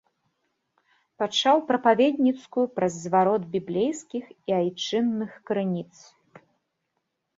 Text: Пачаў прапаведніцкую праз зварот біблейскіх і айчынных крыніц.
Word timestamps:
Пачаў 1.23 1.57
прапаведніцкую 1.69 2.65
праз 2.77 2.93
зварот 3.03 3.41
біблейскіх 3.59 4.25
і 4.33 4.59
айчынных 4.61 5.31
крыніц. 5.51 5.91